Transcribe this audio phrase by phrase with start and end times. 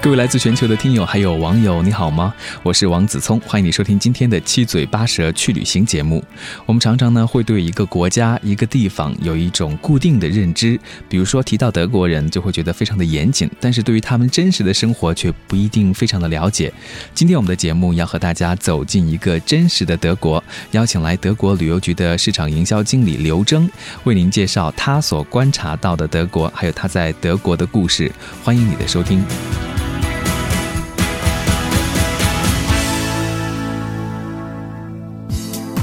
[0.00, 2.32] 各位来自全球的听友还有网友，你好吗？
[2.62, 6.22] 我是王子聪，欢迎你收听今天的七嘴八舌去旅行节目。
[6.66, 10.78] 我们常常呢会对一个国家、一个地方有一种固定的认知，
[11.08, 16.72] 比如说提到德国人就会觉得非常的严谨，但是对于他们真实的生活却不一定非常的了解。
[17.12, 23.68] 今天我们的节目要和大家走进一个真实的德国，邀请来德国旅游局的市场营销经理刘征，
[24.04, 28.10] 为您介绍他所观察到的德国，还有他在德国的故事。
[28.44, 29.24] 欢迎你的收听。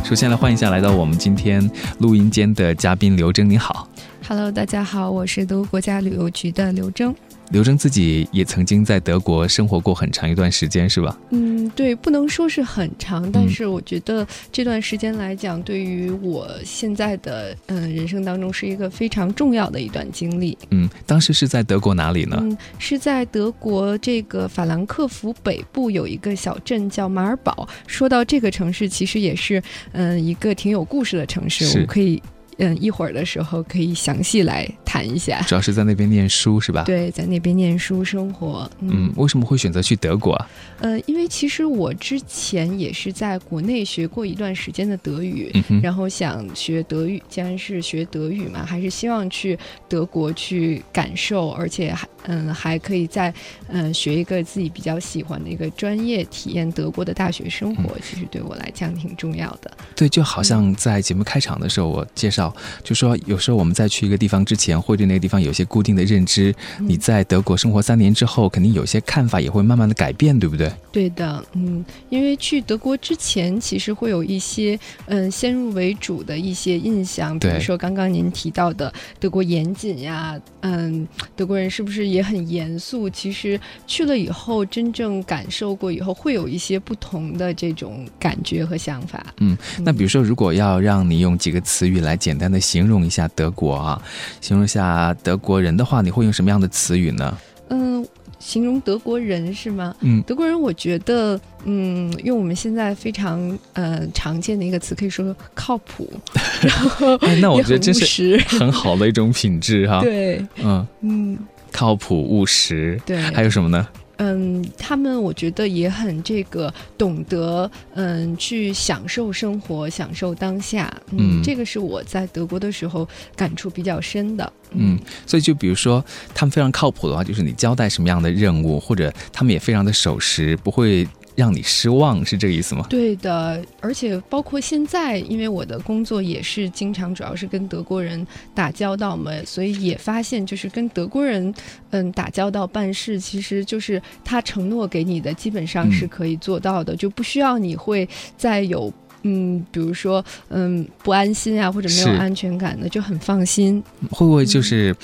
[0.05, 3.89] 首先来欢迎一下来到我们今天录音间的嘉宾刘征，你好。
[4.27, 7.13] Hello，大家好，我是德国国家旅游局的刘征。
[7.51, 11.17] 刘征自己也曾经在德国生活过很长一段时间，是吧？
[11.29, 20.57] 嗯，对，不能说是很长，但是我觉得这段时间来讲，对于我现在的嗯人生当中是一个非常重要的一段经历。
[20.71, 22.37] 嗯，当时是在德国哪里呢？
[22.41, 27.67] 嗯，是在德国这个法兰克福北部有一个小镇叫马尔堡。
[27.85, 32.21] 说到这个城市，其实也是嗯一个挺有故事的城市，我们可以。
[32.57, 35.41] 嗯，一会儿的时候可以详细来谈一下。
[35.41, 36.83] 主要是在那边念书是吧？
[36.83, 38.69] 对，在那边念书生活。
[38.79, 40.49] 嗯，为什么会选择去德国啊？
[40.79, 53.33] 呃，因为其实我之前也是在国内学过一段时间的德语，嗯、然后想学德语，既然是学德语嘛，还是希望去德国去感受，而且还嗯还可以在
[53.67, 57.93] 嗯学一个自己比较喜欢的一个专业，体验德国的大学生活。
[57.95, 59.69] 嗯、其实对我来讲挺重要的。
[59.93, 62.53] 对，就好像在节目开场的时候，我介绍。
[62.83, 66.53] 就说有时候我们在去一个地方之前，会对那个地方有些固定的认知。
[66.79, 70.71] 嗯、你在德国生活三年之后，肯定有些看法也会慢慢的改变，对不对？
[70.91, 83.09] 对的，嗯，因为去德国之前，其实会有一些嗯先入为主的一些印象，比如说刚刚您提到的德国严谨呀，嗯，德国人是不是也很严肃？
[83.09, 89.25] 其实去了以后，真正感受过以后，会有一些不同的这种感觉和想法。
[89.39, 94.01] 嗯，那比如说，如果要让你用几个词语来简单的形容一下德国啊，
[94.41, 97.37] 形容一下德国人的话，你会用什么样的词语呢？
[97.69, 98.05] 嗯，
[98.37, 99.95] 形容德国人是吗？
[100.01, 106.11] 嗯，德国人，我觉得，嗯，用我们现在非常呃常见的一个词，可以说靠谱。
[106.61, 110.01] 然后，哎，那我觉得这是很好的一种品质哈。
[110.05, 111.37] 对，嗯嗯，
[111.71, 112.99] 靠谱务实。
[113.05, 113.87] 对，还有什么呢？
[114.17, 120.91] 嗯，他们我觉得也很这个懂得，嗯，去享受生活，享受当下。
[121.11, 124.53] 嗯，嗯这个是我在德国的时候感触比较深的。
[124.71, 126.03] 嗯，所以就比如说
[126.33, 132.85] 他们非常靠谱的话，就是你交代什么样的任务，或者他们也非常的守时，不会让你失望，是这个意思吗？
[132.89, 141.53] 对的，而且包括现在，因为我的工作也是经常主要是跟德国人打交道嘛，所以也发现就是跟德国人
[141.91, 148.07] 嗯打交道办事，其实就是他承诺给你的基本上是可以做到的，嗯、就不需要你会
[148.37, 148.91] 再有。
[149.27, 153.81] 嗯，比如说，嗯，不安心啊，或者没有安全感的，就很放心。
[154.11, 154.95] 会不会就是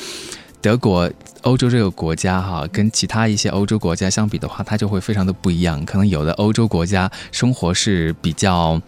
[0.61, 1.09] 德国、
[1.41, 5.83] 欧洲这个国家哈，跟其他一些欧洲国家相比的话，它就会非常的不一样。
[5.85, 8.79] 可能有的欧洲国家生活是比较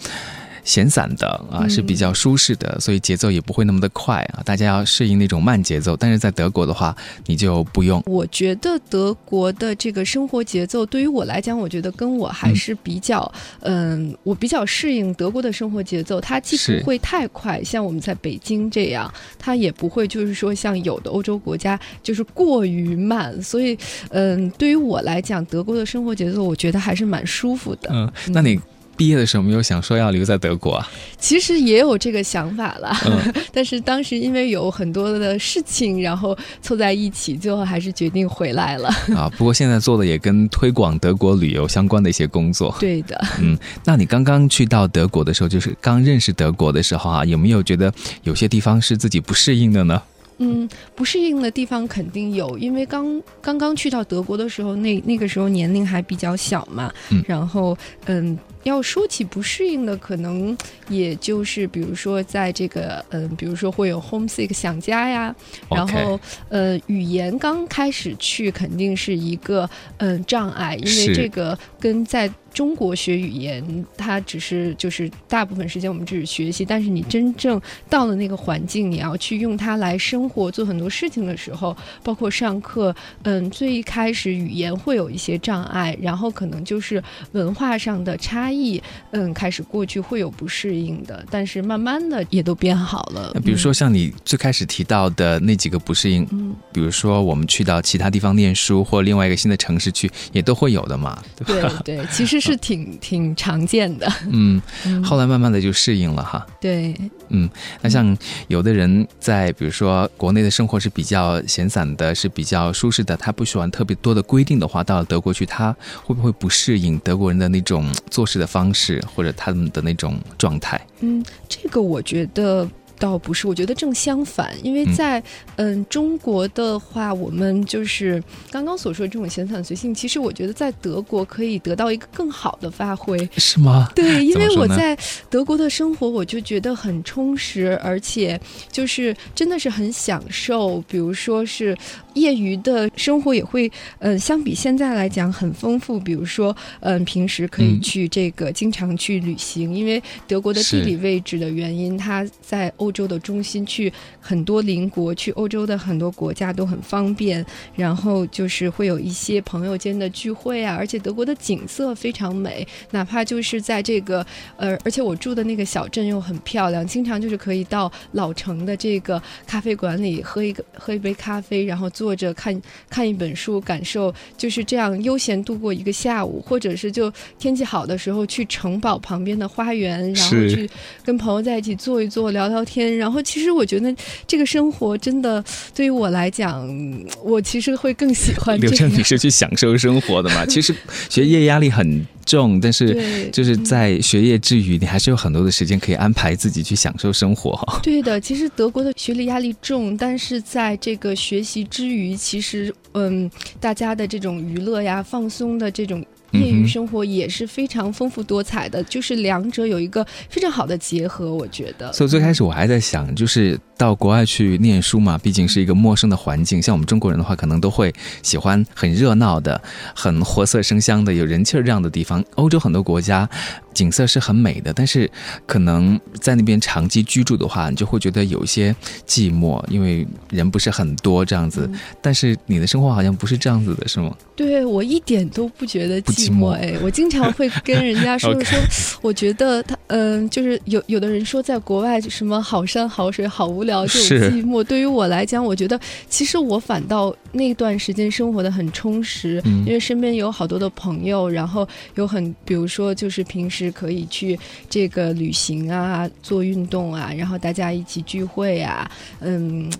[0.63, 5.95] 闲散的啊，是比较舒适的，所以节奏也不会那么的快啊，大家要适应那种慢节奏。
[5.95, 8.01] 但是在德国的话，你就不用。
[8.05, 13.29] 我觉得德国的这个生活节奏对于我来讲，我觉得跟我还是比较，
[13.61, 16.21] 嗯，嗯我比较适应德国的生活节奏。
[16.21, 23.41] 它既不会太快，像我们在北京这样，它也不会就是说像有的欧洲国家就是过于慢。
[23.41, 23.77] 所以，
[24.09, 27.89] 嗯，对于我来讲，德国的生活节奏，我觉得还是蛮舒服的。
[27.91, 28.59] 嗯，那你。
[28.95, 30.87] 毕业的时候没有想说要留在德国啊？
[31.17, 38.89] 其实也有这个想法了，嗯、 但是当时因为有很多的事情，然后凑在一起，最后还是决定回来了。
[39.15, 42.75] 啊，不过现在做的也跟推广德国旅游相关的一些工作。
[42.79, 47.91] 对的，嗯，那你刚刚去到德国的时候，就是刚认识德国的时候啊，有没有觉得
[48.23, 50.01] 有些地方是自己不适应的呢？
[50.37, 57.75] 嗯，不适应的地方肯定有，因为刚刚刚去到德国的时候，那那个时候年龄还比较小嘛，嗯、然后
[58.05, 58.37] 嗯。
[58.63, 60.57] 要说起不适应的，可能
[60.89, 65.35] 也就是比如说在这个嗯、呃，比如说会有 homesick 想家呀，
[65.69, 66.19] 然后
[66.49, 77.59] 呃语言刚开始去肯定是一个嗯、呃、障碍，因为这个跟在中国学语言，它只是就是大部分时间我们只是学习，但是你真正
[77.89, 93.33] 到了那个环境，你要去用它来生活、做很多事情的时候，包括上课，嗯，最一开始语言会有一些障碍，然后可能就是文化上的差异，嗯，开始过去会有不适应的，但是慢慢的也都变好了。
[93.43, 101.21] 比如说像你最开始提到的那几个不适应，嗯，比如说我们去到其他地方念书，或另外一个新的城市去，也都会有的嘛。
[101.45, 104.11] 对对，其实是挺挺常见的。
[104.29, 104.61] 嗯，
[105.03, 106.45] 后来慢慢的就适应了哈。
[106.59, 106.95] 对，
[107.29, 107.49] 嗯，
[107.81, 108.17] 那像
[108.47, 120.79] 有的人在比如说国内的生活是比较闲散的，是比较舒适的，他不喜欢特别多的规定的话，到了德国去，他会不会不适应德国人的那种做事的方式，或者他们的那种状态？
[121.01, 122.69] 嗯，这个我觉得。
[123.03, 125.21] 倒不是，我觉得正相反，因为在
[125.57, 133.89] 嗯中国的话，我们就是刚刚所说的这种闲散随性，其实我觉得在德国可以得到一个更好的发挥，是吗？
[133.93, 134.97] 对， 因为我在
[135.29, 138.39] 德国的生活，我就觉得很充实，而且
[138.71, 141.77] 就是真的是很享受，比如说是。
[142.13, 143.67] 业余的生活也会，
[143.97, 145.99] 嗯，相比现在来讲很丰富。
[145.99, 153.91] 比如说，嗯，平时可以去这个经常去旅行，因为德国的地理位置的原因，它在欧洲的中心，去
[154.21, 157.45] 很多邻国，去欧洲的很多国家都很方便。
[157.75, 164.25] 然后就是会有一些朋友间的聚会啊，而且德国的景色非常美，哪怕就是在这个，
[164.57, 171.89] 呃，而且我住的那个小镇又很漂亮，经常就是可以到老城的这个咖啡馆里喝一个喝一杯咖啡，然后。
[171.93, 172.59] 坐着看
[172.89, 180.69] 看一本书，感受就是这样悠闲度过一个下午，或者是就天气好的时候去城堡旁边的花园，然后去
[181.05, 182.72] 跟朋友在一起坐一坐，聊聊天。
[182.81, 183.93] 然后其实我觉得
[184.25, 185.43] 这个生活真的
[185.75, 186.67] 对于我来讲，
[187.23, 188.59] 我其实会更喜欢。
[188.59, 190.45] 刘正，你是去享受生活的嘛？
[190.47, 190.73] 其实
[191.09, 192.05] 学业压力很。
[192.25, 197.53] 重，但是就是在学业之余，你还是有很多的时间可以安排自己去享受生活。
[197.83, 203.29] 对的，其实德国的学历压力重，但是在这个学习之余，其实嗯，
[203.59, 206.01] 大家的这种娱乐呀、放松的这种。
[206.33, 211.91] 业余生活也是非常丰富多彩的，就是两者有一个非常好的结合，我觉得。
[211.93, 216.61] 所以最开始我还在想，就是到国外去念书嘛，毕竟是一个陌生的环境。
[216.61, 219.61] 像我们中国人的话，可能都会喜欢很热闹的、
[219.95, 222.23] 很活色生香的、有人气儿这样的地方。
[222.35, 223.29] 欧洲很多国家。
[223.73, 225.09] 景色是很美的，但是
[225.45, 228.75] 可能在那边长期居住的话，你就会觉得有一些
[229.07, 231.69] 寂寞，因为人不是很多这样子。
[232.01, 234.15] 但是你的生活好像不是这样子的，是吗？
[234.35, 236.49] 对我一点都不觉得寂寞。
[236.49, 238.59] 哎，我经常会跟人家 说说，
[239.01, 245.79] 我觉得他嗯，就是有有的人说在国外什么好山好水好无聊这种寂寞，对于我来讲，我觉得
[246.09, 253.62] 其实我反倒那段时间生活的很充实，因为身边有好多的朋友，然后有很比如说就是平时。
[253.63, 254.37] 是可以去
[254.69, 258.89] 这个旅行啊，做运动啊，然后大家一起聚会啊，
[259.21, 259.71] 嗯，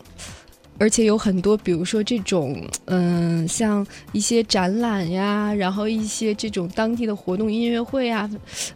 [0.80, 8.30] 而且有很多，比如说这种，嗯，像一些展览呀，然后一些这种当地的活动、音乐会啊，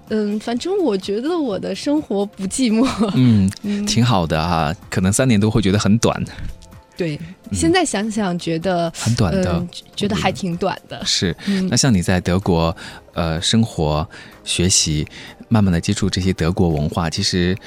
[0.10, 3.50] 嗯，反正我觉得我的生活不寂寞，嗯，
[3.86, 6.24] 挺好的哈，可能三年都会觉得很短。
[6.98, 7.20] 对，
[7.52, 11.00] 现在想想觉得很短的，觉得还挺短的。
[11.06, 11.36] 是，
[11.70, 12.76] 那像你在德国，
[13.18, 14.08] 呃，生活、
[14.44, 15.04] 学习，
[15.50, 17.58] 慢慢的接触这些德国文化，其实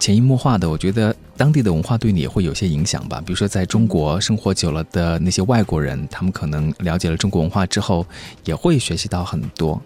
[0.00, 3.22] 潜移默化的，我觉得当地的文化对你也会有些影响吧。
[3.24, 8.04] 比如说，在中国生活久了的那些外国人，他们可能了解了中国文化之后，
[8.44, 9.80] 也会学习到很多。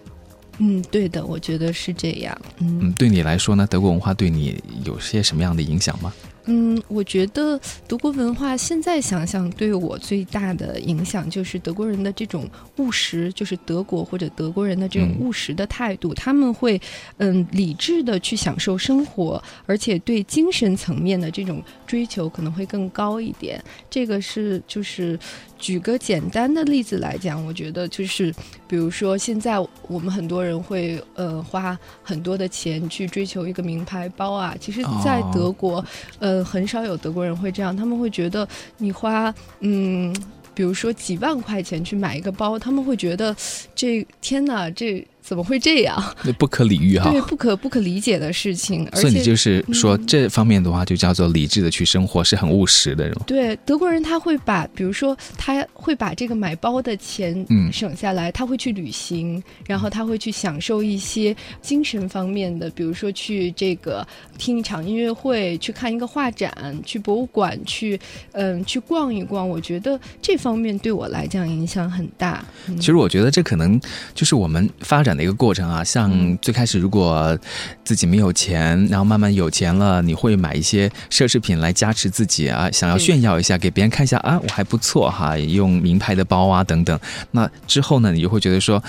[0.57, 2.35] 嗯，对的，我觉得是这样。
[2.57, 6.11] 嗯，对你来说呢，德国文化对你有些什么样的影响吗？
[6.45, 7.57] 嗯，我觉得
[7.87, 16.81] 德国文化现在想想对我最大的影响就是德国人的这种务实，就是德国或者德国人的这种务实的态度，他们会
[17.17, 23.63] 嗯理智的去享受生活，而且对精神层面的这种追求可能会更高一点。
[23.89, 25.17] 这个是就是
[25.57, 28.33] 举个简单的例子来讲，我觉得就是
[28.67, 29.57] 比如说现在
[29.87, 35.83] 我们很多人会呃花很多的钱去追求一个名牌包啊，其实在德国
[36.19, 36.32] 呃。
[36.33, 38.47] 呃，很少有德国人会这样，他们会觉得
[38.77, 40.15] 你花嗯，
[40.55, 43.35] 比如说几万块钱去买一个包，他们会觉得
[43.75, 45.05] 这天哪，这。
[45.23, 46.15] 怎么会这样？
[46.23, 47.09] 那不可理喻哈！
[47.09, 48.87] 对，不可不可理解的事情。
[48.93, 53.15] 所以你就是说这方面的话，就叫做理智的去生活，是很务实的人。
[53.25, 57.33] 对，德国人他会把，比如说他会把这个买包的钱
[57.71, 64.05] 省下来，他会去旅行，然后他会去享受一些精神方面的，比如说去这个
[64.37, 66.53] 听一场音乐会，去看一个画展，
[66.85, 67.99] 去博物馆，去
[68.33, 69.49] 嗯去逛一逛。
[69.49, 72.45] 我觉得这方面对我来讲影响很大。
[72.75, 73.79] 其实我觉得这可能能
[74.13, 75.83] 就是我们发展的一个过程啊。
[75.83, 77.37] 像最开始如果
[77.83, 86.99] 自己没有钱，然后慢慢有钱了，你会买一些奢侈品来加持自己啊，想要炫耀一下，给别人看一下啊，我还不错哈，用名牌的包啊等等。
[87.31, 88.83] 那之后呢，你就会觉得说。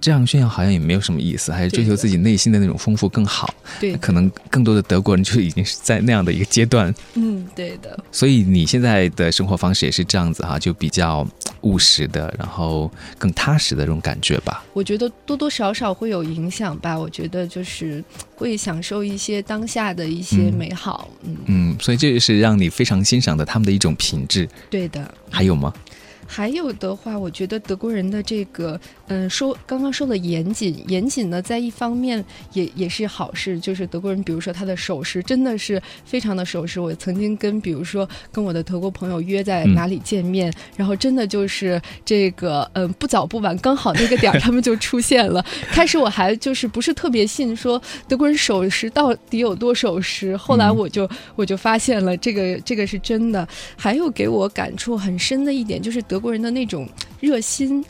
[0.00, 3.54] 这样炫耀好像也没有什么意思，还是追求自己内心的那种丰富更好。
[3.78, 6.92] 对，可能更多的德国人就已经是在那样的一个阶段。
[7.14, 7.98] 嗯，对的。
[8.10, 11.26] 所以你现在的生活方式也是这样子哈，就比较
[11.62, 14.64] 务实的，然后更踏实的这种感觉吧。
[14.72, 16.98] 我觉得多多少少会有影响吧。
[16.98, 18.02] 我觉得就是
[18.34, 21.08] 会享受一些当下的一些美好。
[21.24, 24.48] 嗯嗯，所以这也是让你非常欣赏的他们的一种品质。
[24.70, 25.12] 对的。
[25.30, 25.72] 还有吗？
[26.26, 28.80] 还有的话，我觉得德国人的这个，
[29.12, 36.78] 嗯，说刚刚说的严谨，严谨呢，在一方面也也是好事，就是德国人，比如说他的守时真的是非常的守时。
[36.78, 45.44] 我曾经跟比如说跟我的德国朋友约在哪里见面，然后真的就是这个，嗯，不早不晚，刚好那个点儿他们就出现了。
[45.72, 53.44] 开始我还就是不是特别信说德国人守时到底有多守时，后来我就我就发现了这个这个是真的。
[53.76, 56.20] 还有给我感触很深的一点就是德。
[56.20, 56.86] 国人的那种
[57.18, 57.82] 热心。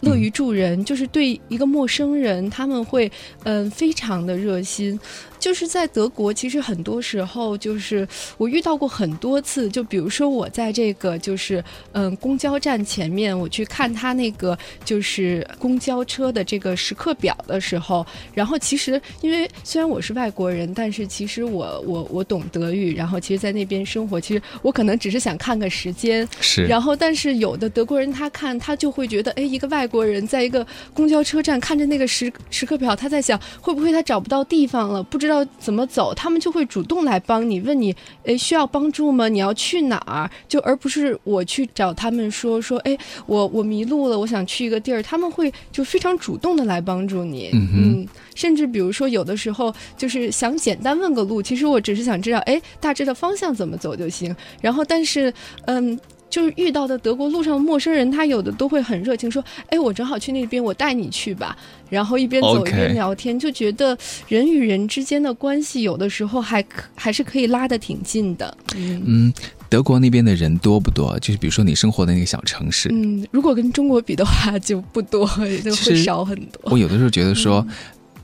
[0.00, 3.10] 乐于助人，就是对一个陌生人，他们会
[3.44, 4.98] 嗯非常的热心。
[5.38, 11.62] 就是在德国，其实很多时候就是我遇到过很多次，就比如说我在这个就是
[11.92, 26.64] 嗯公交站前面，我去看他那个就是公交车的这个时刻表的时候，然后其实因为虽然我是外国人，但是其实我我我懂德语，然后其实在那边生活，其实我可能只是想看个时间，是。
[26.64, 39.28] 然后但是有的德国人他看他就会觉得，哎，一个外国人在一个公交车站看着那个时时刻表，他在想会不会他找不到地方了，不知道怎么走，他们就会主动来帮你，问你，哎，需要帮助吗？
[39.28, 40.30] 你要去哪儿？
[40.48, 54.34] 就而不是我去找他们说说，哎，我我迷路了，我想去一个地儿，他们会就非常主动的来帮助你，嗯，甚至比如说有的时候就是想简单问个路，其实我只是想知道，哎，大致的方向怎么走就行。
[54.60, 55.32] 然后但是，
[55.66, 55.98] 嗯。
[56.28, 61.56] 就是遇到的德国路上的陌生人，他有的都会很热情，说：“哎，我正好去那边，我带你去吧。”
[61.88, 63.96] 然后一边走一边聊天，就觉得
[64.28, 68.56] 人与人之间的关系有的时候还可还是可以拉得挺近的。
[68.74, 69.32] 嗯，
[69.68, 71.16] 德国那边的人多不多？
[71.20, 75.24] 就是比如说你生活的那个小城市，嗯，如果跟中国比的话就不多，
[75.62, 76.72] 就会少很多。
[76.72, 77.64] 我有的时候觉得说。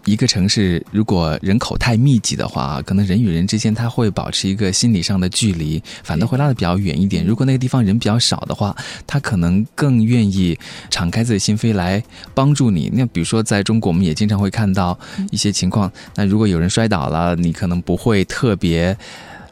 [0.05, 7.25] 一个城市如果人口太密集的话，可能人与人之间他会保持一个心理上的距离，反倒会拉得比较远一点。
[7.25, 10.59] 如果那个地方人比较少的话，他可能更愿意
[10.91, 12.03] 敞开自己心扉来
[12.35, 12.91] 帮助你。
[12.93, 14.99] 那比如说在中国，我们也经常会看到
[15.31, 15.91] 一些情况。
[16.17, 18.97] 那如果有人摔倒了，你可能不会特别。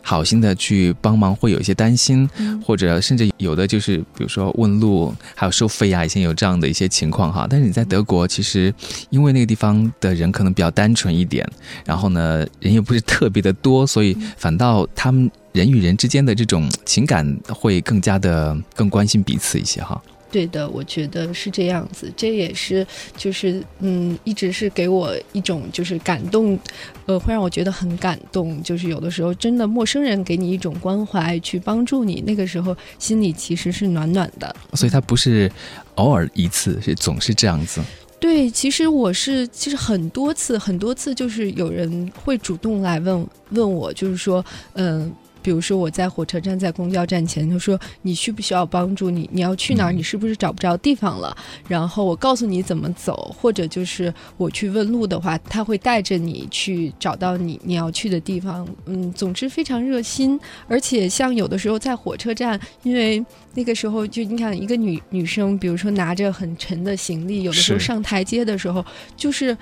[0.02, 2.28] 好心的去帮忙，会有一些担心，
[2.64, 7.47] 或者甚至有的就是，比如说问路，还有收费啊，以前有这样的一些情况哈。
[7.49, 8.73] 但是你在德国，其实
[9.11, 11.47] 因为那个地方的人可能比较单纯一点，
[11.85, 20.00] 然后呢，人又不是特别的多，所以反倒他们人与人之间的这种情感会更加的更关心彼此一些哈。
[20.30, 26.58] 对的，我觉得是这样子，这也是就是嗯，一直是给我一种就是感动，
[27.06, 28.62] 呃，会让我觉得很感动。
[28.62, 34.54] 就是有的时候真的陌生人给你一种关怀，去帮助你，那个时候心里其实是暖暖的。
[34.75, 35.50] 所以它不是
[35.96, 37.80] 偶尔一次，是总是这样子。
[38.18, 44.44] 对，其实我是其实很多次很多次，就是有人会主动来问问我，就是说
[44.75, 45.12] 嗯。
[45.42, 49.11] 比如说我在火车站，在公交站前，就说你需不需要帮助？
[49.11, 49.92] 你你要去哪儿？
[49.92, 51.37] 你是不是找不着地方了？
[51.66, 58.66] 然后我告诉你怎么走，或者就是我去问路的话，他会带着你去找到你你要去的地方。
[58.87, 68.85] 嗯，总之非常热心，而且像有的时候在火车站，因为那个时候就你看一个女女生，比如说拿着很沉的行李，有的时候上台阶的时候，
[69.16, 69.56] 就是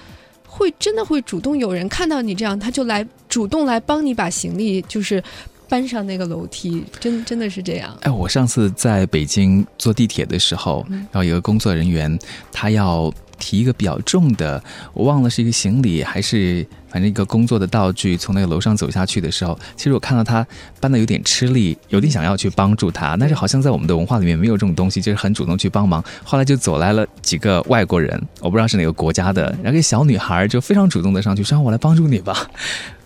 [0.46, 5.22] 会真的会主动有人看到你这样，他就来主动来帮你把行李就是。
[5.68, 7.94] 搬上那个楼梯，真真的是这样。
[8.00, 12.18] 哎，我上次在北京坐地铁的时候，然后有个工作人员，
[12.50, 14.62] 他要提一个比较重的，
[14.94, 20.44] 我忘了是一个行李还是反正一个工作的道具，从那个楼上走下去的时候，其实我看到他
[20.80, 26.02] 搬的有点吃力，有点想要去帮助他，但是好像在我们的文化里面没有这种东西，就是很主动去帮忙。
[26.24, 32.48] 后来就走来了几个外国人，我不知道是哪个国家的，然后一个小女孩就非常主动的上去说：“我来帮助你吧。”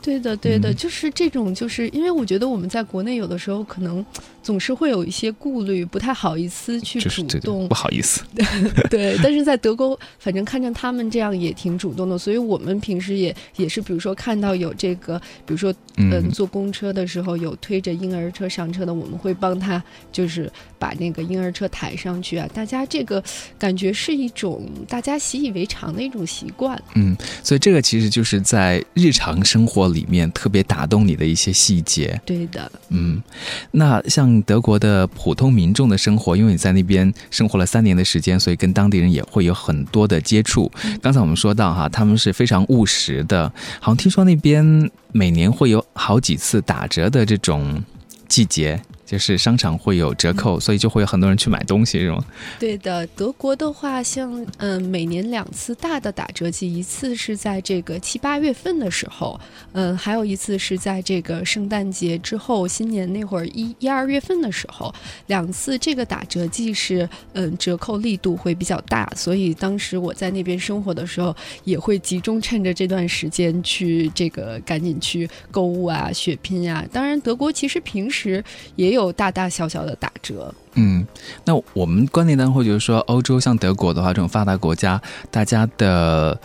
[0.02, 4.04] 对的，对的，就是这种，就是因为我觉得我们在国内有的时候可能
[4.42, 8.22] 总是会有一些顾虑，不太好意思去主动，不好意思。
[8.90, 15.16] 对，但是在德国，反正看着他们这样也挺主动的，所以我们平时也也是，比如说看到有这个，
[15.46, 19.80] 比如说嗯，坐公车的时候有推着婴儿车上车的，我们会帮他
[20.10, 22.48] 就是把那个婴儿车抬上去啊。
[22.52, 23.22] 大家这个
[23.56, 26.82] 感觉是一种大家习以为常的一种习惯。
[26.96, 29.91] 嗯，所以这个其实就是在日常生活。
[29.92, 33.22] 里面特别打动你的一些细节，对的，嗯，
[33.70, 40.70] 那像德国的普通民众的生活，因为你在那边生活了三年的时间，所以跟当地人也会有很多的接触。
[41.00, 47.82] 刚才我们说到哈，他们是非常务实的，好像听说那边每年会有好几次打折的这种
[48.28, 48.80] 季节。
[49.12, 52.24] 就是商场会有折扣，所以就会有很多人去买东西，是吗？
[52.58, 59.38] 对的，德国的话，像嗯，每年两次大的打折季，一次是在这个七八月份的时候，
[59.72, 64.90] 嗯，还有一次是在这个圣诞节之后，新年那会儿一一二月份的时候，
[65.26, 76.82] 两次这个打折季是嗯折扣力度会比较大，所以当时我在那边生活的时候，也会集中趁着这段时间去这个赶紧去购物啊、血拼呀。
[76.90, 78.42] 当然，德国其实平时
[78.74, 79.01] 也有。
[79.02, 80.54] 有大大小小的打折。
[80.74, 81.06] 嗯，
[81.44, 86.38] 那我们观念当中会觉得说，欧洲像德国的话，这种发达国家，大家的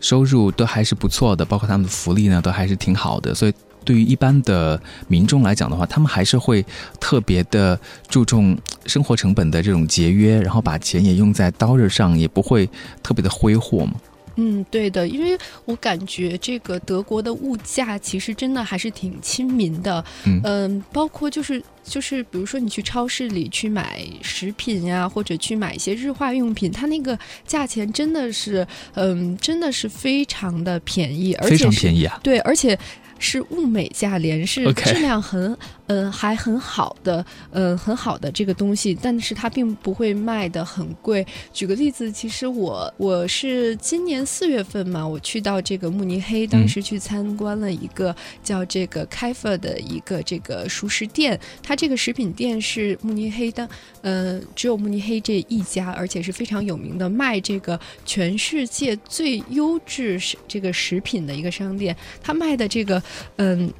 [0.00, 3.34] 收入都还是不错的，包括他们的福利呢，都还是挺好的。
[3.34, 3.52] 所以，
[3.84, 6.64] 对于一般的民众来讲的话，他们还是会
[6.98, 7.78] 特别的
[8.08, 8.56] 注重
[8.86, 12.68] 生活成本的这种节约，然后把钱也用在刀刃上，也不会
[13.02, 13.92] 特别的挥霍嘛。
[14.36, 20.04] 嗯，对的，因为我感觉这个德国的物价其实真的还是挺亲民的。
[20.24, 32.18] 嗯，包括就是就是，比如说你去超市里去买食品呀，或者去买一些日化用品，它那个价钱真的是，嗯，真的是非常的便宜，而且非常便宜啊。
[32.22, 32.78] 对，而且。
[33.16, 41.26] 是物美价廉，是质量很，嗯，还很好的，嗯，很好的这个东西，但是它并不会卖的很贵。
[41.52, 53.68] 举个例子，其实我我是今年四月份嘛，我去到这个慕尼黑，当时去参观了一个叫这个开发的一个这个熟食店，它这个食品店是慕尼黑的，
[54.02, 63.02] 嗯，只有慕尼黑这一家，而且是非常有名的，卖这个全世界最优质这个食品的一个商店，它卖的这个。
[63.36, 63.72] 嗯，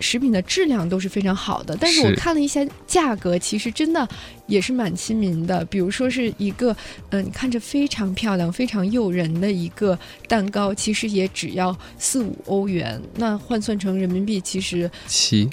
[0.00, 4.06] 食品的质量都是非常好的，但是我看了一下价格，其实真的
[4.46, 5.64] 也是蛮亲民的。
[5.66, 6.76] 比如说是一个，
[7.10, 15.48] 嗯，看着非常漂亮、非常诱人的一个蛋糕，其实也只要四五欧元，那换算成人民币，其实七，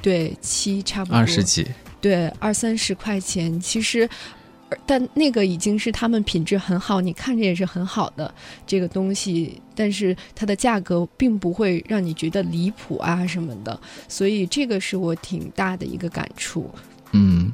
[0.00, 1.66] 对，七差不多二十几，
[2.00, 4.08] 对，二三十块钱，其实。
[4.86, 8.32] 但那个已经是他们品质很好，你看着也是很好的
[8.66, 16.70] 这个东西，但是它的价格并不会让你觉得离谱啊什么的，所以这个是我挺大的一个感触。
[17.12, 17.52] 嗯。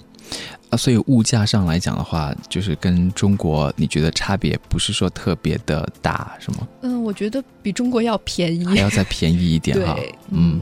[0.71, 6.67] 啊，所以物价上来讲的话，就是跟中国你觉得差别不是说特别的大，是吗？
[6.83, 9.97] 嗯，我觉得比中国要便宜，还要再便宜一点哈。
[10.31, 10.61] 嗯，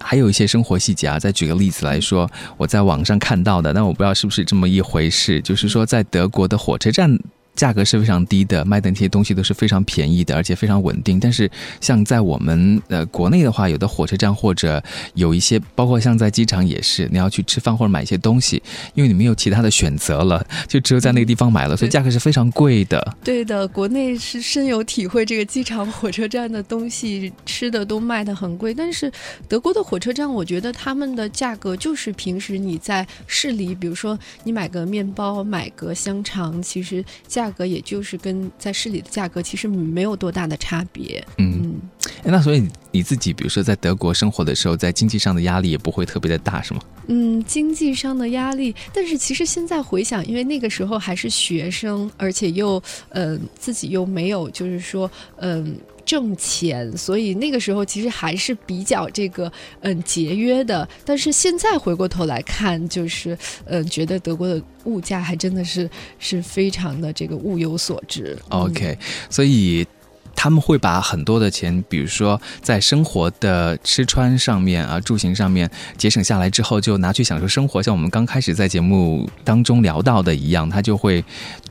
[0.00, 7.18] 还有一些生活细节啊，再举个例子来说，我在网上看到的，但我不知道是不是这么一回事，就是说在德国的火车站。
[7.54, 11.20] 价格是非常低的，卖的那些东西都是非常便宜的，而且非常稳定。
[11.20, 14.82] 但是，像在我们呃国内的话，有的火车站或者
[15.14, 18.62] 有一些，包括像在机场也是，你要去吃饭或者买一些东西，
[18.94, 23.16] 因为你没有其他的选择了， 就只有在那个地方买了，所以价格是非常贵的。
[23.22, 28.72] 对的，国内是深有体会，这个机场、火车站的东西吃的都卖的很贵。
[28.72, 29.12] 但是
[29.46, 37.41] 德国的火车站，我觉得他们的价格就是平时你在市里，比如说你买个面包、买个香肠，其实价。
[37.42, 41.24] 价格也就是跟在市里的价格其实没有多大的差别。
[41.38, 41.74] 嗯，
[42.22, 46.80] 那所以你自己，比如说在德国生活的时候，在经济上的压力也不会特别的大，是吗？
[47.08, 55.76] 嗯，经济上的压力，但是其实现在回想，因为那个时候还是学生，而且又呃自己又没有，就是说嗯。
[56.04, 60.88] 挣钱，所以那个时候其实还是比较这个嗯节约的。
[61.04, 65.88] 但是现在回过头来看，就是嗯觉得德国的物价还真的是
[66.18, 68.38] 是非常的这个物有所值。
[68.48, 69.86] OK，所以。
[70.34, 77.82] 他们会把很多的钱，比如说在生活的吃穿上面啊、住行上面节省下来之后，就拿去享受生活。
[77.82, 81.24] 像我们刚开始在节目当中聊到的一样，他就会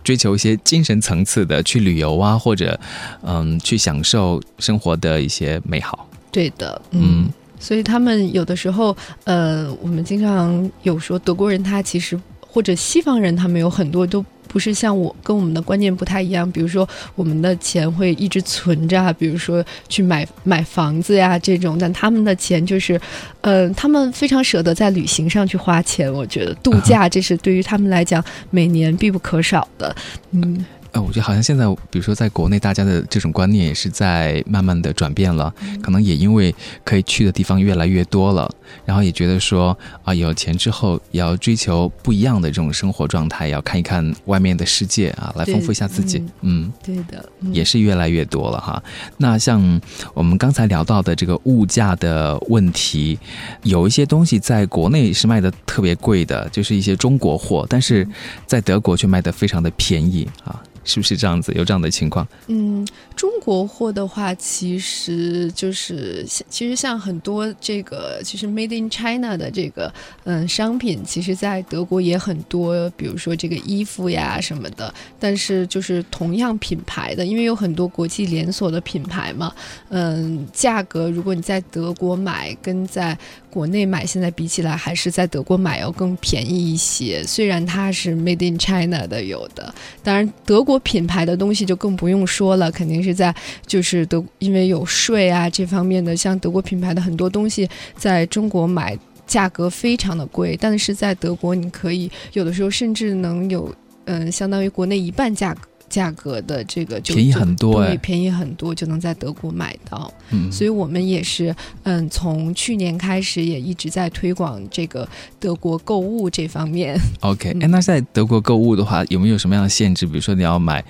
[0.03, 2.79] 追求一些精神层次的去旅游啊，或者
[3.23, 6.07] 嗯去享受生活的一些美好。
[6.31, 8.95] 对的，嗯，所以他们有的时候，
[9.25, 14.23] 呃，我们经常有说德国人他其实或者西方人他们有很多都。
[14.51, 16.49] 不是像我跟我们的观念不太一样。
[16.51, 22.99] 比如说，我们的钱会一直存着，比如说去买买房子呀这种，但他们的钱就是，
[23.41, 26.11] 呃，他们非常舍得在旅行上去花钱。
[26.11, 29.95] 我觉得度假这是对于他们来讲每年必不可少的，
[30.31, 30.65] 嗯。
[30.91, 35.53] 呃，我觉得好像现在，比如说在国内，大家的这种观念也是在慢慢的转变了。
[35.81, 38.49] 可能也因为可以去的地方越来越多了，
[38.83, 46.21] 然后也觉得说啊，有钱之后也要追求不一样的这种生活状态，要看一看外面的世界啊，来丰富一下自己。
[46.41, 47.23] 嗯，对的，
[47.53, 48.83] 也是越来越多了哈。
[49.17, 49.81] 那像
[50.13, 53.17] 我们刚才聊到的这个物价的问题，
[53.63, 58.05] 有一些东西在国内是卖的特别贵的，就是一些中国货，但是
[58.45, 60.61] 在德国却卖的非常的便宜啊。
[60.83, 61.51] 是不是这样子？
[61.53, 62.27] 有这样的情况？
[62.47, 74.93] 嗯，中国货的话，其实就是其实像很多这个，其实 Made in China 的这个嗯商品，其实在德国也很多，比如说这个衣服呀什么的。
[75.19, 79.53] 但是就是同样品牌的，因为有很多国际连锁的品牌嘛，
[79.89, 83.17] 嗯，价格如果你在德国买跟在
[83.51, 87.23] 国内买，现在比起来还是在德国买要更便宜一些。
[87.23, 90.71] 虽然它是 Made in China 的有的，当然德国。
[90.83, 93.33] 品牌的东西就更不用说了，肯定是在
[93.67, 103.73] 就是德，因为有税啊这方面的，像德国品牌的很多东西，在中国买价格非常的贵，但是在德国你可以有的时候甚至能有，
[104.05, 105.61] 嗯，相当于国内一半价格。
[105.91, 110.11] 价格的这个就便宜很多，对，便宜很多就能在德国买到。
[110.31, 115.07] 嗯，所以我们也是，嗯，从去年开始也一直在推广这个
[115.39, 116.97] 德国购物这方面。
[117.19, 120.07] OK，哎，那在德国购物的话，有没有什么样的限制？
[120.07, 120.81] 比如说你要买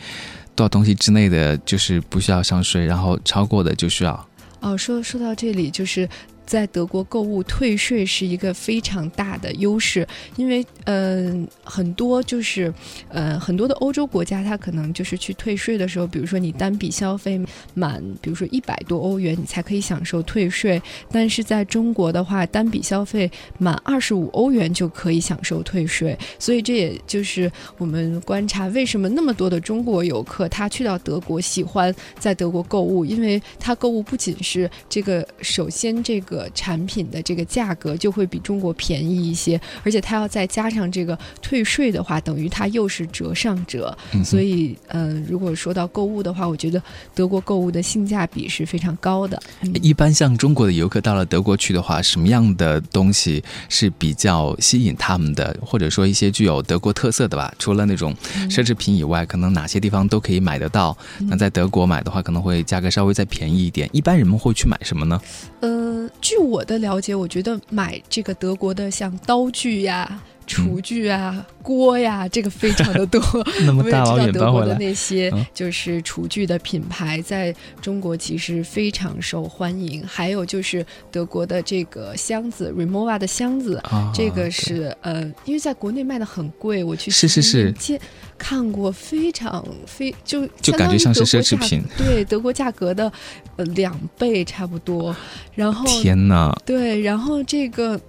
[0.56, 4.28] 多少东西之内的，就是不需要上税，然后超过的就需要。
[4.62, 6.08] 哦，说说到这里就是。
[6.52, 12.74] 在德国购物退税是一个非常大的优势，因为嗯，很多就是
[13.08, 17.40] 呃，很多的欧洲国家，它可能就是去退税的时候，比如说你单笔消费
[17.74, 20.82] 满，比如说一百多欧元，你才可以享受退税。
[21.10, 26.18] 但是在中国的话，单笔消费满二十五欧元就可以享受退税。
[26.38, 36.41] 所以这也就是我们观察为什么那么多的中国游客他去到德国喜欢在德国购物，因为他购物不仅是这个，首先这个。
[36.50, 43.98] 产品的这个价格就会比中国便宜一些，而且它要再加上这个退税的话，等于它又是折上折。
[44.24, 46.82] 所以，嗯，如果说到购物的话，我觉得
[47.14, 49.42] 德国购物的性价比是非常高的。
[49.82, 55.56] 一般像中国的游客到了德国去的话，什么样的东西是比较吸引他们的？
[55.62, 57.54] 或者说一些具有德国特色的吧？
[57.58, 58.16] 除了那种
[58.50, 60.96] 奢侈品以外，可能哪些地方都可以买得到？
[61.28, 63.90] 那在德国买的话，可能会价格稍微再便宜一点。
[63.92, 65.22] 一般人们会去买什么呢？
[65.62, 70.22] 呃，据我的了解，我觉得买这个德国的像刀具呀。
[70.52, 73.22] 厨具啊，锅呀，这个非常的多。
[73.66, 80.06] 那么大老远德国的那些就是厨具的品牌，在中国其实非常受欢迎。
[80.06, 83.82] 还有就是德国的这个箱子，Remova 的箱子，
[84.14, 88.00] 这个是呃，因为在国内卖的很贵，我去是是是见
[88.38, 93.12] 看过，非常非就就感觉像是奢侈品，对德国价格的
[93.56, 95.16] 呃两倍差不多。
[95.56, 98.00] 然后天哪，对，然后这个。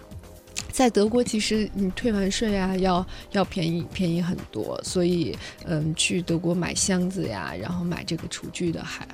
[0.72, 9.06] 在德国，其实你退完税啊，要要便宜便宜很多，所以嗯，去德国买箱子呀，然后买这个厨具的还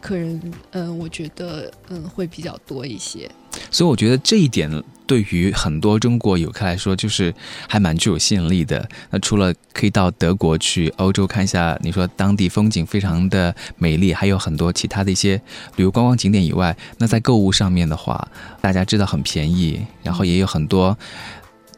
[0.00, 3.30] 客人，嗯，我觉得嗯会比较多一些。
[3.70, 4.70] 所以我觉得这一点
[5.06, 7.32] 对于很多中国游客来说，就是
[7.68, 8.88] 还蛮具有吸引力的。
[9.10, 15.40] 那除了可以到德国去欧洲看一下，你说当地风景非常的美丽，还有很多其他的一些
[15.76, 18.28] 旅游观光景点以外，那在购物上面的话，
[18.60, 20.98] 大家知道很便宜，然后也有很多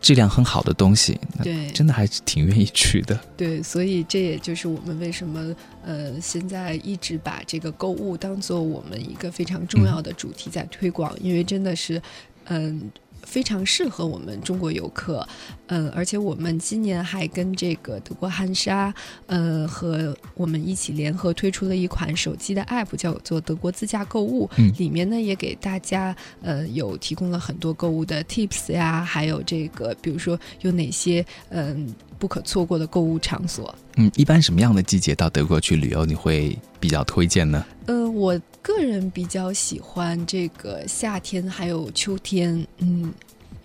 [0.00, 3.18] 质量很好的东西，对，真的还是挺愿意去的。
[3.36, 12.00] 对，所以这也就是我们为什么呃现在一直把这个购物当做我们一个非常重要的主题在推广，因为真的是
[12.44, 12.90] 嗯。
[13.22, 15.26] 非常适合我们中国游客，
[15.66, 18.92] 嗯，而且我们今年还跟这个德国汉莎，
[19.26, 24.48] 呃，和我们一起联合推出了一款手机的 App，叫做德国自驾购物。
[24.56, 33.74] 嗯，里面呢也给大家呃有提供了很多购物的 Tips 呀，还有这个比如说有哪些嗯不可错过的购物场所。
[33.96, 37.64] 嗯，一般什么样的季节到德国去旅游你会比较推荐呢？
[37.86, 38.40] 呃，我。
[38.68, 43.02] 个人比较喜欢这个夏天还有秋天，嗯，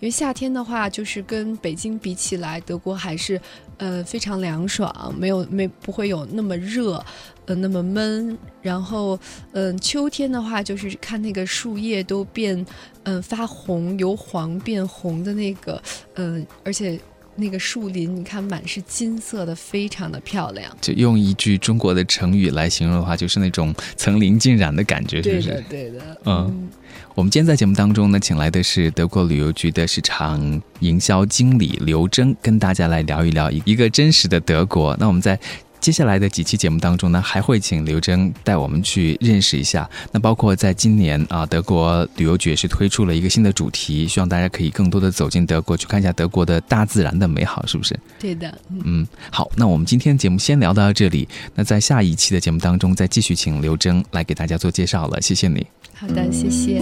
[0.00, 3.38] 为夏天的话，就是跟北京比起来，德国还是
[3.76, 7.04] 呃非常凉爽，没有没不会有那么热，
[7.44, 8.36] 呃那么闷。
[8.62, 9.20] 然后
[9.52, 12.64] 嗯，秋天的话，就是看那个树叶都变
[13.02, 15.82] 嗯发红，由黄变红的那个，
[16.14, 16.98] 嗯，而且。
[17.36, 20.70] 那个树林，你看满是金色的，非常的漂亮。
[20.80, 25.64] 就用一句中国的成语来形容的话，就是那种层林尽染的感觉，是不是？
[25.68, 26.68] 对的，嗯。
[27.16, 34.96] 我们今天在节目当中呢，请来的是德国旅游局的市场营销经理刘征，跟大家来聊一聊一个真实的德国。
[34.98, 35.38] 那我们在。
[35.84, 39.86] 接下来的几期节目当中呢，还会请刘征带我们去认识一下。
[40.12, 47.94] 那包括在今年啊，德国旅游局也是推出了一个新的主题，希望大家可以更多的走进德国，去看一下德国的大自然的美好，是不是？
[48.18, 48.58] 对的。
[48.82, 51.28] 嗯，好，那我们今天节目先聊到这里。
[51.54, 55.20] 那在下一期的节目当中，再继续请刘征来给大家做介绍了。
[55.20, 55.66] 谢谢你。
[55.92, 56.80] 好的，谢谢。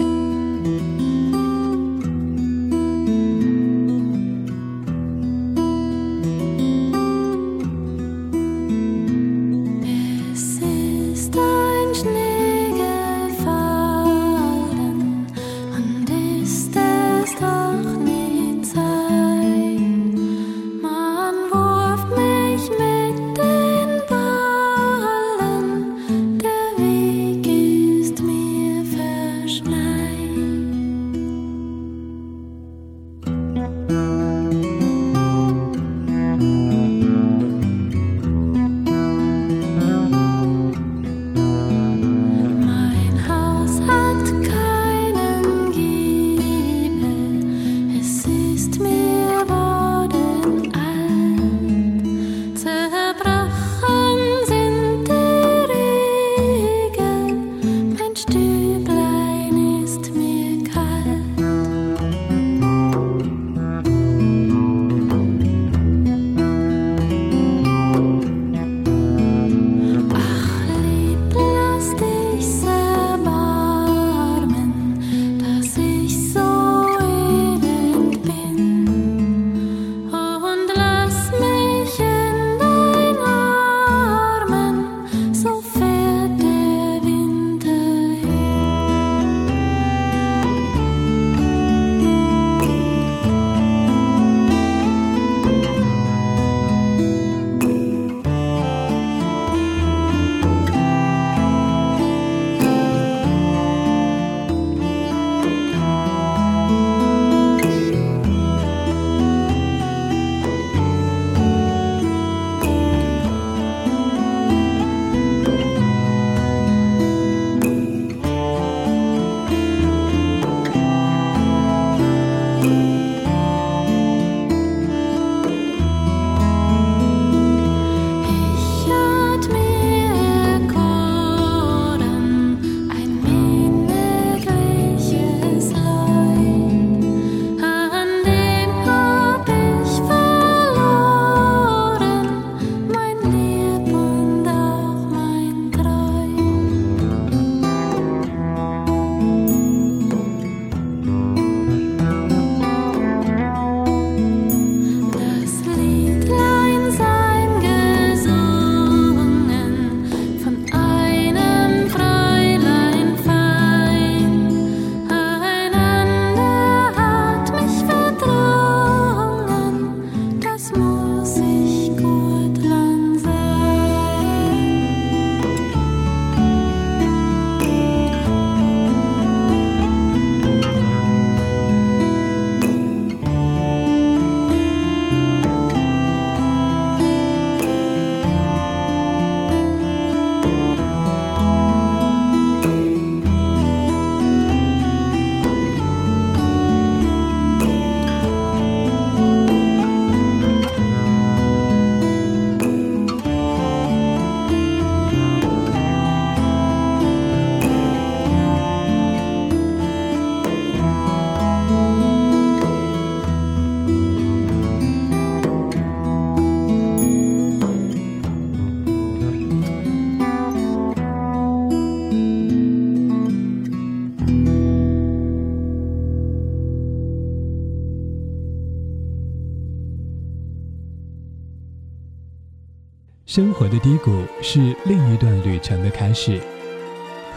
[233.34, 236.38] 生活的低谷是另一段旅程的开始，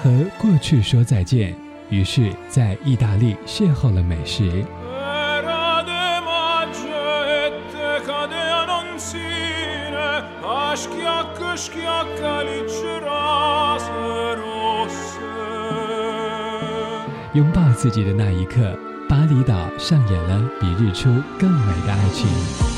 [0.04, 1.56] 和过去说再见。
[1.90, 4.44] 于是，在意大利邂逅了美食。
[17.34, 18.78] 拥抱自己的那一刻，
[19.08, 21.08] 巴厘岛上演了比日出
[21.40, 22.75] 更美的爱情。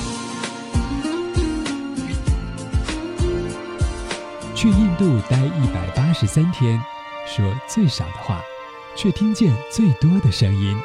[4.58, 6.84] 去印度待一百八十三天，
[7.28, 8.42] 说最少的话，
[8.96, 10.76] 却听见最多的声音。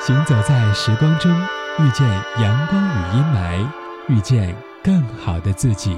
[0.00, 1.32] 行走在时光中，
[1.80, 3.68] 遇见阳光与阴霾，
[4.06, 5.96] 遇见更好的自己。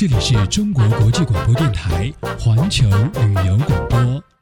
[0.00, 4.39] 这里是中国国际广播电台环球旅游广播。